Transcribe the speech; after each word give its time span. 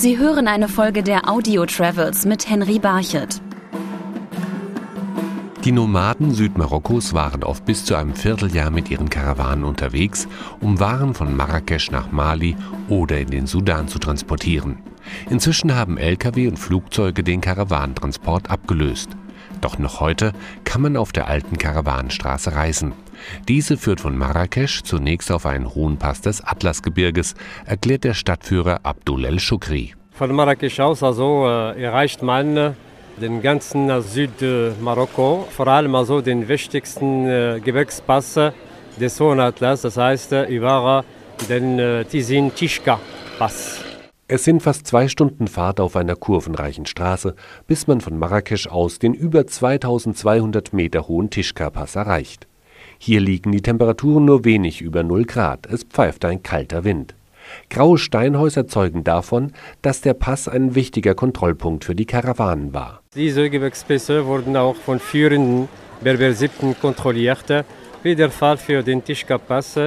Sie 0.00 0.16
hören 0.16 0.46
eine 0.46 0.68
Folge 0.68 1.02
der 1.02 1.28
Audio 1.28 1.66
Travels 1.66 2.24
mit 2.24 2.48
Henry 2.48 2.78
Barchet. 2.78 3.42
Die 5.64 5.72
Nomaden 5.72 6.32
Südmarokkos 6.32 7.14
waren 7.14 7.42
oft 7.42 7.64
bis 7.64 7.84
zu 7.84 7.96
einem 7.96 8.14
Vierteljahr 8.14 8.70
mit 8.70 8.92
ihren 8.92 9.10
Karawanen 9.10 9.64
unterwegs, 9.64 10.28
um 10.60 10.78
Waren 10.78 11.14
von 11.14 11.36
Marrakesch 11.36 11.90
nach 11.90 12.12
Mali 12.12 12.56
oder 12.88 13.18
in 13.18 13.30
den 13.30 13.48
Sudan 13.48 13.88
zu 13.88 13.98
transportieren. 13.98 14.78
Inzwischen 15.30 15.74
haben 15.74 15.98
Lkw 15.98 16.46
und 16.46 16.60
Flugzeuge 16.60 17.24
den 17.24 17.40
Karawanentransport 17.40 18.50
abgelöst. 18.50 19.08
Doch 19.60 19.78
noch 19.78 20.00
heute 20.00 20.32
kann 20.64 20.82
man 20.82 20.96
auf 20.96 21.12
der 21.12 21.28
alten 21.28 21.58
Karawanenstraße 21.58 22.54
reisen. 22.54 22.92
Diese 23.48 23.76
führt 23.76 24.00
von 24.00 24.16
Marrakesch 24.16 24.82
zunächst 24.82 25.32
auf 25.32 25.46
einen 25.46 25.74
hohen 25.74 25.98
Pass 25.98 26.20
des 26.20 26.44
Atlasgebirges, 26.44 27.34
erklärt 27.66 28.04
der 28.04 28.14
Stadtführer 28.14 28.80
Abdul 28.84 29.24
El-Shukri. 29.24 29.94
Von 30.12 30.32
Marrakesch 30.34 30.80
aus 30.80 31.02
also 31.02 31.46
äh, 31.46 31.82
erreicht 31.82 32.22
man 32.22 32.56
äh, 32.56 32.72
den 33.20 33.42
ganzen 33.42 33.90
äh, 33.90 34.00
Südmarokko, 34.00 35.48
vor 35.50 35.68
allem 35.68 35.94
also 35.94 36.20
den 36.20 36.48
wichtigsten 36.48 37.26
äh, 37.26 37.60
Gebirgspass 37.64 38.38
des 39.00 39.20
Hohen 39.20 39.40
Atlas, 39.40 39.82
das 39.82 39.96
heißt 39.96 40.32
äh, 40.32 40.44
über 40.46 41.04
den 41.48 41.78
äh, 41.78 42.04
Tisin-Tishka-Pass. 42.04 43.87
Es 44.30 44.44
sind 44.44 44.62
fast 44.62 44.86
zwei 44.86 45.08
Stunden 45.08 45.48
Fahrt 45.48 45.80
auf 45.80 45.96
einer 45.96 46.14
kurvenreichen 46.14 46.84
Straße, 46.84 47.34
bis 47.66 47.86
man 47.86 48.02
von 48.02 48.18
Marrakesch 48.18 48.66
aus 48.66 48.98
den 48.98 49.14
über 49.14 49.46
2200 49.46 50.74
Meter 50.74 51.08
hohen 51.08 51.30
Tischka-Pass 51.30 51.96
erreicht. 51.96 52.46
Hier 52.98 53.20
liegen 53.20 53.52
die 53.52 53.62
Temperaturen 53.62 54.26
nur 54.26 54.44
wenig 54.44 54.82
über 54.82 55.02
0 55.02 55.24
Grad, 55.24 55.64
es 55.64 55.84
pfeift 55.84 56.26
ein 56.26 56.42
kalter 56.42 56.84
Wind. 56.84 57.14
Graue 57.70 57.96
Steinhäuser 57.96 58.66
zeugen 58.66 59.02
davon, 59.02 59.52
dass 59.80 60.02
der 60.02 60.12
Pass 60.12 60.46
ein 60.46 60.74
wichtiger 60.74 61.14
Kontrollpunkt 61.14 61.86
für 61.86 61.94
die 61.94 62.04
Karawanen 62.04 62.74
war. 62.74 63.00
Diese 63.14 63.48
Gebirgspässe 63.48 64.26
wurden 64.26 64.58
auch 64.58 64.76
von 64.76 65.00
führenden 65.00 65.70
Berbersipten 66.02 66.78
kontrolliert, 66.78 67.64
wie 68.02 68.14
der 68.14 68.30
Fall 68.30 68.56
für 68.56 68.82
den 68.82 69.02
Tischka-Pass 69.02 69.78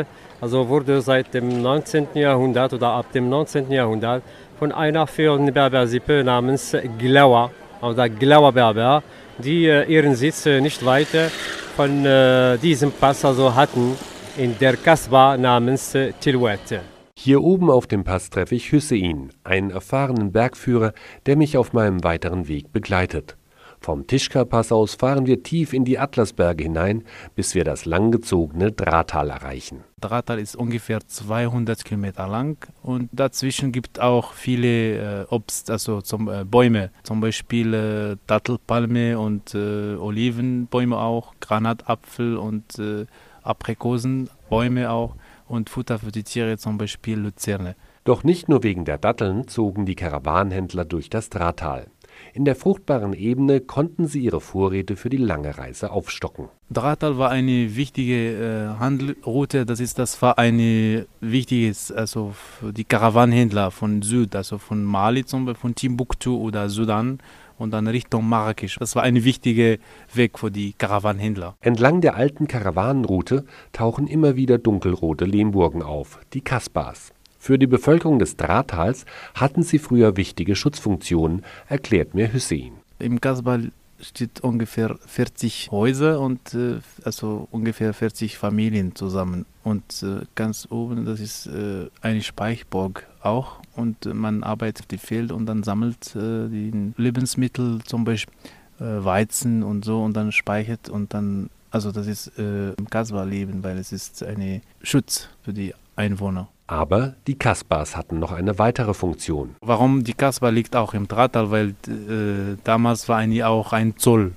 also 0.41 0.67
wurde 0.67 1.01
seit 1.01 1.33
dem 1.35 1.61
19. 1.61 2.07
Jahrhundert 2.15 2.73
oder 2.73 2.89
ab 2.89 3.11
dem 3.13 3.29
19. 3.29 3.71
Jahrhundert 3.71 4.23
von 4.57 4.71
einer 4.71 5.05
führenden 5.05 5.53
Berbersippe 5.53 6.23
namens 6.23 6.75
Glawa 6.97 7.51
oder 7.81 8.09
Glawa 8.09 8.49
Berber, 8.51 9.03
die 9.37 9.67
äh, 9.67 9.85
ihren 9.85 10.15
Sitz 10.15 10.45
äh, 10.47 10.59
nicht 10.59 10.83
weit 10.83 11.31
von 11.75 12.05
äh, 12.05 12.57
diesem 12.57 12.91
Pass 12.91 13.23
also 13.23 13.53
hatten, 13.55 13.95
in 14.37 14.57
der 14.59 14.77
Kasbah 14.77 15.37
namens 15.37 15.95
Tilwet. 16.19 16.81
Hier 17.17 17.43
oben 17.43 17.69
auf 17.69 17.85
dem 17.85 18.03
Pass 18.03 18.29
treffe 18.29 18.55
ich 18.55 18.71
Hüseyin, 18.71 19.29
einen 19.43 19.69
erfahrenen 19.69 20.31
Bergführer, 20.31 20.93
der 21.25 21.35
mich 21.35 21.57
auf 21.57 21.73
meinem 21.73 22.03
weiteren 22.03 22.47
Weg 22.47 22.71
begleitet. 22.71 23.35
Vom 23.83 24.05
Tischka-Pass 24.05 24.71
aus 24.71 24.93
fahren 24.93 25.25
wir 25.25 25.41
tief 25.41 25.73
in 25.73 25.85
die 25.85 25.97
Atlasberge 25.97 26.65
hinein, 26.65 27.03
bis 27.33 27.55
wir 27.55 27.63
das 27.63 27.85
langgezogene 27.85 28.71
Drahtal 28.71 29.31
erreichen. 29.31 29.83
Drahtal 29.99 30.37
ist 30.37 30.55
ungefähr 30.55 30.99
200 30.99 31.83
Kilometer 31.83 32.27
lang 32.27 32.63
und 32.83 33.09
dazwischen 33.11 33.71
gibt 33.71 33.97
es 33.97 34.03
auch 34.03 34.33
viele 34.33 35.23
äh, 35.23 35.25
Obst, 35.31 35.71
also 35.71 36.01
zum, 36.01 36.29
äh, 36.29 36.45
Bäume, 36.45 36.91
zum 37.01 37.21
Beispiel 37.21 37.73
äh, 37.73 38.17
Dattelpalme 38.27 39.17
und 39.17 39.55
äh, 39.55 39.95
Olivenbäume 39.95 40.99
auch, 40.99 41.33
Granatapfel 41.39 42.37
und 42.37 42.77
äh, 42.77 43.07
Aprikosenbäume 43.41 44.91
auch 44.91 45.15
und 45.47 45.71
Futter 45.71 45.97
für 45.97 46.11
die 46.11 46.23
Tiere, 46.23 46.59
zum 46.59 46.77
Beispiel 46.77 47.17
Luzerne. 47.17 47.75
Doch 48.03 48.23
nicht 48.23 48.47
nur 48.47 48.61
wegen 48.61 48.85
der 48.85 48.99
Datteln 48.99 49.47
zogen 49.47 49.87
die 49.87 49.95
Karawanenhändler 49.95 50.85
durch 50.85 51.09
das 51.09 51.31
Drahtal. 51.31 51.87
In 52.33 52.45
der 52.45 52.55
fruchtbaren 52.55 53.13
Ebene 53.13 53.59
konnten 53.59 54.07
sie 54.07 54.21
ihre 54.21 54.41
Vorräte 54.41 54.95
für 54.95 55.09
die 55.09 55.17
lange 55.17 55.57
Reise 55.57 55.91
aufstocken. 55.91 56.49
Drahtal 56.69 57.17
war 57.17 57.29
eine 57.29 57.75
wichtige 57.75 58.73
äh, 58.75 58.79
Handelsroute, 58.79 59.65
das 59.65 59.79
ist 59.79 59.99
das 59.99 60.21
war 60.21 60.37
eine 60.37 61.05
wichtiges, 61.19 61.91
also 61.91 62.33
für 62.33 62.71
die 62.71 62.85
Karawanenhändler 62.85 63.71
von 63.71 64.01
Süd, 64.01 64.35
also 64.35 64.57
von 64.57 64.83
Mali 64.83 65.25
zum 65.25 65.45
Beispiel, 65.45 65.61
von 65.61 65.75
Timbuktu 65.75 66.37
oder 66.37 66.69
Sudan 66.69 67.19
und 67.57 67.71
dann 67.71 67.87
Richtung 67.87 68.27
Marrakesch. 68.27 68.77
Das 68.79 68.95
war 68.95 69.03
ein 69.03 69.23
wichtiger 69.23 69.77
Weg 70.13 70.39
für 70.39 70.51
die 70.51 70.73
Karawanenhändler. 70.73 71.55
Entlang 71.61 72.01
der 72.01 72.15
alten 72.15 72.47
Karawanenroute 72.47 73.45
tauchen 73.73 74.07
immer 74.07 74.35
wieder 74.35 74.57
dunkelrote 74.57 75.25
Lehmburgen 75.25 75.83
auf, 75.83 76.19
die 76.33 76.41
Kasbahs. 76.41 77.13
Für 77.43 77.57
die 77.57 77.65
Bevölkerung 77.65 78.19
des 78.19 78.37
Drahtals 78.37 79.07
hatten 79.33 79.63
sie 79.63 79.79
früher 79.79 80.15
wichtige 80.15 80.55
Schutzfunktionen, 80.55 81.43
erklärt 81.67 82.13
mir 82.13 82.31
Hussein. 82.31 82.73
Im 82.99 83.19
Kasbah 83.19 83.57
steht 83.99 84.41
ungefähr 84.41 84.95
40 85.07 85.69
Häuser 85.71 86.19
und 86.19 86.53
äh, 86.53 86.75
also 87.03 87.47
ungefähr 87.49 87.95
40 87.95 88.37
Familien 88.37 88.93
zusammen. 88.93 89.47
Und 89.63 90.03
äh, 90.03 90.23
ganz 90.35 90.67
oben, 90.69 91.05
das 91.05 91.19
ist 91.19 91.47
äh, 91.47 91.87
eine 92.03 92.21
Speichburg 92.21 93.07
auch. 93.23 93.57
Und 93.75 94.05
man 94.13 94.43
arbeitet 94.43 94.91
dem 94.91 94.99
Feld 94.99 95.31
und 95.31 95.47
dann 95.47 95.63
sammelt 95.63 96.15
äh, 96.15 96.47
die 96.47 96.93
Lebensmittel, 96.95 97.79
zum 97.85 98.03
Beispiel 98.03 98.35
äh, 98.79 98.83
Weizen 99.03 99.63
und 99.63 99.83
so, 99.83 100.03
und 100.03 100.15
dann 100.15 100.31
speichert 100.31 100.89
und 100.89 101.15
dann, 101.15 101.49
also 101.71 101.91
das 101.91 102.05
ist 102.05 102.37
äh, 102.37 102.73
im 102.73 102.87
Kasbah-Leben, 102.87 103.63
weil 103.63 103.79
es 103.79 103.91
ist 103.91 104.21
ein 104.21 104.61
Schutz 104.83 105.27
für 105.41 105.53
die 105.53 105.73
Einwohner. 105.95 106.47
Aber 106.71 107.15
die 107.27 107.37
Kasbahs 107.37 107.97
hatten 107.97 108.19
noch 108.19 108.31
eine 108.31 108.57
weitere 108.57 108.93
Funktion. 108.93 109.55
Warum 109.59 110.05
die 110.05 110.13
Kasbah 110.13 110.47
liegt 110.47 110.73
auch 110.77 110.93
im 110.93 111.05
Drahtal, 111.05 111.51
weil 111.51 111.75
äh, 111.85 112.55
damals 112.63 113.09
war 113.09 113.17
eigentlich 113.17 113.43
auch 113.43 113.73
ein 113.73 113.97
Zoll. 113.97 114.31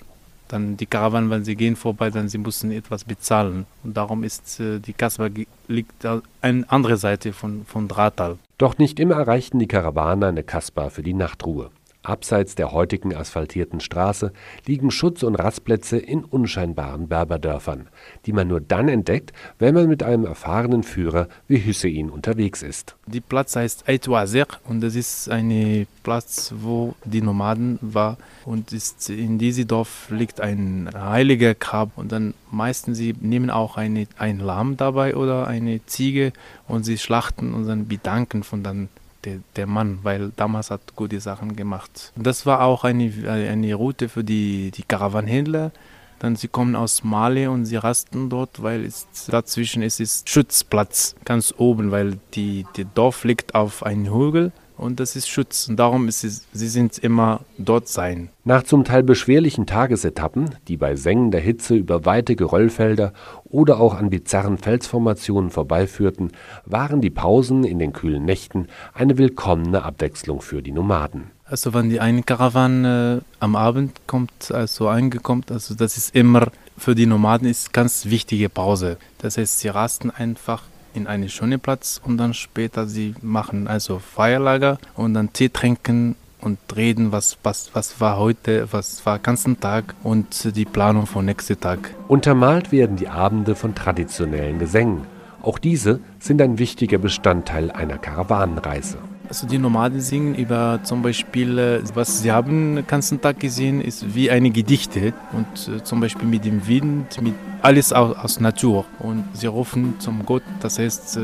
Dann 0.49 0.77
die 0.77 0.87
Karawanen, 0.87 1.31
wenn 1.31 1.44
sie 1.44 1.55
gehen 1.55 1.77
vorbei, 1.77 2.11
dann 2.11 2.28
sie 2.28 2.39
mussten 2.39 2.73
etwas 2.73 3.05
bezahlen. 3.05 3.67
Und 3.84 3.97
darum 3.97 4.25
ist 4.25 4.59
äh, 4.59 4.81
die 4.81 4.94
Kasbah 4.94 5.28
liegt 5.69 6.05
eine 6.41 6.65
andere 6.69 6.97
Seite 6.97 7.33
von, 7.33 7.65
von 7.67 7.87
Drahtal. 7.87 8.39
Doch 8.59 8.78
nicht 8.78 8.99
immer 8.99 9.15
erreichten 9.15 9.61
die 9.61 9.69
Karawanen 9.69 10.25
eine 10.25 10.43
Kasbah 10.43 10.91
für 10.91 11.05
die 11.05 11.15
Nachtruhe. 11.15 11.71
Abseits 12.05 12.55
der 12.55 12.73
heutigen 12.73 13.15
asphaltierten 13.15 13.81
Straße 13.81 14.33
liegen 14.67 14.91
Schutz- 14.91 15.23
und 15.23 15.35
Rastplätze 15.35 15.97
in 15.99 16.23
unscheinbaren 16.25 17.09
Berberdörfern, 17.09 17.89
die 18.27 18.33
man 18.33 18.49
nur 18.49 18.61
dann 18.61 18.89
entdeckt, 18.89 19.33
wenn 19.59 19.75
man 19.75 19.89
mit 19.89 20.03
einem 20.03 20.27
erfahrenen 20.27 20.83
Führer 20.83 21.29
wie 21.49 21.65
Hüseyin 21.65 22.11
unterwegs 22.11 22.63
ist. 22.63 22.97
Die 23.07 23.21
Platz 23.21 23.57
heißt 23.57 23.89
Aitwazir 23.89 24.47
und 24.65 24.83
das 24.83 24.95
ist 24.95 25.31
ein 25.31 25.87
Platz, 26.03 26.53
wo 26.57 26.95
die 27.05 27.23
Nomaden 27.23 27.79
waren 27.81 28.17
und 28.45 28.73
ist 28.73 29.09
in 29.09 29.39
diesem 29.39 29.67
Dorf 29.67 30.09
liegt 30.11 30.41
ein 30.41 30.91
heiliger 30.95 31.55
Grab 31.55 31.97
und 31.97 32.13
dann 32.13 32.35
meistens 32.51 32.99
sie 32.99 33.15
nehmen 33.21 33.51
auch 33.51 33.77
eine, 33.77 34.07
ein 34.19 34.39
Lamm 34.39 34.77
dabei 34.77 35.17
oder 35.17 35.47
eine 35.47 35.85
Ziege 35.87 36.33
und 36.69 36.85
sie 36.85 36.99
schlachten 36.99 37.55
und 37.55 37.67
dann 37.67 37.89
bedanken 37.89 38.43
von 38.43 38.63
dann 38.63 38.89
der, 39.25 39.39
der 39.57 39.67
Mann, 39.67 40.01
weil 40.03 40.33
damals 40.37 40.71
hat 40.71 40.97
gute 40.97 41.21
Sachen 41.21 41.57
gemacht. 41.57 42.12
Das 42.17 42.47
war 42.47 42.62
auch 42.62 42.85
eine, 42.85 43.12
eine 43.29 43.75
Route 43.75 44.09
für 44.09 44.25
die, 44.25 44.71
die 44.71 44.83
Karawanenhändler. 44.83 45.73
Dann 46.19 46.37
sie 46.37 46.49
kommen 46.49 46.77
aus 46.77 47.05
Mali 47.05 47.47
und 47.49 47.67
sie 47.67 47.77
rasten 47.77 48.31
dort, 48.31 48.62
weil 48.62 48.85
es 48.85 49.07
dazwischen 49.27 49.83
ist, 49.83 50.01
ist 50.01 50.31
Schutzplatz 50.31 51.17
ganz 51.25 51.53
oben, 51.59 51.91
weil 51.91 52.19
die, 52.35 52.67
der 52.77 52.87
Dorf 52.87 53.25
liegt 53.25 53.55
auf 53.55 53.83
einem 53.83 54.07
Hügel 54.07 54.53
und 54.77 55.01
das 55.01 55.17
ist 55.17 55.29
Schutz. 55.29 55.69
Und 55.69 55.77
darum 55.77 56.09
ist 56.09 56.25
es, 56.25 56.47
sie 56.53 56.69
sind 56.69 56.99
immer 56.99 57.41
dort 57.59 57.89
sein. 57.89 58.31
Nach 58.45 58.62
zum 58.62 58.85
Teil 58.85 59.03
beschwerlichen 59.03 59.67
Tagesetappen, 59.67 60.51
die 60.69 60.77
bei 60.77 60.97
sengender 60.97 61.39
Hitze 61.39 61.75
über 61.75 62.05
weite 62.05 62.37
Geröllfelder 62.37 63.12
oder 63.45 63.81
auch 63.81 63.95
an 63.95 64.11
bizarren 64.11 64.59
Felsformationen 64.59 65.51
vorbeiführten, 65.51 66.33
waren 66.67 67.01
die 67.01 67.11
Pausen 67.11 67.65
in 67.65 67.79
den 67.79 67.93
kühlen 67.93 68.25
Nächten 68.25 68.69
eine 68.93 69.17
willkommene 69.17 69.82
Abwechslung 69.82 70.41
für 70.41 70.62
die 70.62 70.73
Nomaden. 70.73 71.31
Also 71.47 71.75
wenn 71.75 71.91
die 71.91 72.00
eine 72.00 72.23
Karawane 72.23 73.23
äh, 73.23 73.25
am 73.38 73.55
Abend 73.55 74.00
kommt, 74.06 74.50
also 74.50 74.88
angekommen, 74.88 75.44
also 75.50 75.75
das 75.75 75.97
ist 75.97 76.15
immer 76.15 76.49
für 76.76 76.94
die 76.94 77.06
Nomaden 77.06 77.49
ist 77.49 77.73
ganz 77.73 78.06
wichtige 78.06 78.49
Pause. 78.49 78.97
Das 79.19 79.37
heißt, 79.37 79.61
sie 79.61 79.69
rasten 79.69 80.11
einfach 80.11 80.62
in 80.94 81.06
einen 81.06 81.29
schönen 81.29 81.61
Platz 81.61 82.00
und 82.05 82.17
dann 82.17 82.35
später 82.35 82.87
sie 82.87 83.14
machen 83.20 83.67
also 83.67 83.99
Feierlager 83.99 84.79
und 84.94 85.14
dann 85.14 85.32
Tee 85.32 85.49
trinken 85.49 86.17
und 86.41 86.58
reden, 86.76 87.11
was, 87.11 87.38
was, 87.43 87.70
was 87.73 88.00
war 88.00 88.19
heute, 88.19 88.69
was 88.70 89.05
war 89.06 89.19
ganzen 89.19 89.61
Tag 89.61 89.94
und 90.02 90.56
die 90.56 90.64
Planung 90.64 91.06
für 91.06 91.23
nächsten 91.23 91.58
Tag. 91.58 91.94
Untermalt 92.08 92.70
werden 92.70 92.96
die 92.96 93.08
Abende 93.08 93.55
von 93.55 93.75
traditionellen 93.75 94.58
Gesängen. 94.58 95.02
Auch 95.43 95.58
diese 95.58 96.00
sind 96.20 96.41
ein 96.41 96.58
wichtiger 96.58 96.99
Bestandteil 96.99 97.70
einer 97.70 97.99
Karawanenreise. 97.99 98.99
Also 99.29 99.47
die 99.47 99.59
Nomaden 99.59 100.00
singen 100.00 100.35
über 100.35 100.81
zum 100.85 101.03
Beispiel, 101.03 101.59
äh, 101.59 101.81
was 101.94 102.21
sie 102.21 102.31
haben 102.31 102.76
den 102.76 102.87
ganzen 102.87 103.21
Tag 103.21 103.41
gesehen, 103.41 103.81
ist 103.81 104.15
wie 104.15 104.31
eine 104.31 104.50
Gedichte 104.50 105.15
und 105.32 105.75
äh, 105.75 105.82
zum 105.82 106.00
Beispiel 106.00 106.29
mit 106.29 106.44
dem 106.44 106.67
Wind, 106.67 107.21
mit 107.23 107.35
alles 107.62 107.93
aus, 107.93 108.17
aus 108.17 108.41
Natur. 108.41 108.85
Und 108.99 109.25
sie 109.32 109.47
rufen 109.47 109.94
zum 109.99 110.26
Gott, 110.26 110.43
das 110.61 110.79
heißt 110.79 111.17
äh, 111.17 111.21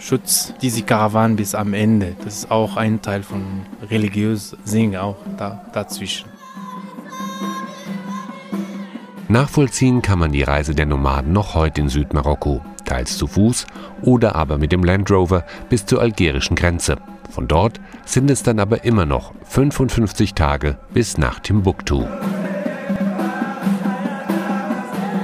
Schutz 0.00 0.52
diese 0.60 0.82
Karawane 0.82 1.36
bis 1.36 1.54
am 1.54 1.74
Ende. 1.74 2.16
Das 2.24 2.38
ist 2.38 2.50
auch 2.50 2.76
ein 2.76 3.00
Teil 3.00 3.22
von 3.22 3.42
religiös 3.88 4.56
Singen 4.64 4.96
auch 4.96 5.16
da, 5.38 5.64
dazwischen. 5.72 6.28
Nachvollziehen 9.28 10.02
kann 10.02 10.18
man 10.18 10.32
die 10.32 10.42
Reise 10.42 10.74
der 10.74 10.86
Nomaden 10.86 11.32
noch 11.32 11.54
heute 11.54 11.80
in 11.80 11.88
Südmarokko, 11.88 12.60
teils 12.84 13.16
zu 13.18 13.26
Fuß 13.26 13.66
oder 14.02 14.34
aber 14.36 14.58
mit 14.58 14.72
dem 14.72 14.84
Land 14.84 15.10
Rover 15.10 15.44
bis 15.68 15.86
zur 15.86 16.00
algerischen 16.00 16.56
Grenze. 16.56 16.96
Von 17.30 17.48
dort 17.48 17.80
sind 18.04 18.30
es 18.30 18.42
dann 18.42 18.60
aber 18.60 18.84
immer 18.84 19.06
noch 19.06 19.32
55 19.44 20.34
Tage 20.34 20.78
bis 20.92 21.18
nach 21.18 21.40
Timbuktu. 21.40 22.04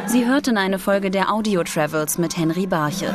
Sie 0.07 0.27
hörten 0.27 0.59
eine 0.59 0.81
Folge 0.81 1.11
der 1.11 1.33
Audio 1.33 1.62
Travels 1.62 2.19
mit 2.19 2.37
Henry 2.37 2.67
Barchet. 2.67 3.15